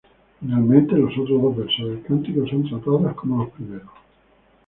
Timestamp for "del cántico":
1.89-2.47